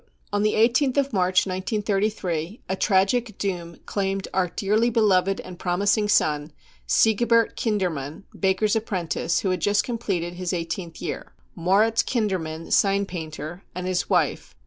On 0.33 0.41
the 0.41 0.55
1 0.55 0.61
8th 0.69 0.97
of 0.97 1.13
March 1.13 1.45
1933, 1.45 2.61
a 2.67 2.75
tragic 2.75 3.37
doom 3.37 3.77
claimed 3.85 4.27
our 4.33 4.47
dearly 4.47 4.89
beloved 4.89 5.39
and 5.41 5.59
promising 5.59 6.09
son, 6.09 6.51
SIEGBERT 6.87 7.55
KINDERMANN, 7.55 8.23
baker's 8.39 8.75
apprentice, 8.75 9.41
who 9.41 9.51
had 9.51 9.59
just 9.61 9.83
completed 9.83 10.33
his 10.33 10.53
1 10.53 10.61
8th 10.63 11.01
year. 11.01 11.33
Moritz 11.53 12.01
Kindermann, 12.01 12.71
Sign 12.71 13.05
Painter, 13.05 13.63
and 13.75 13.85
his 13.85 14.09
wife. 14.09 14.55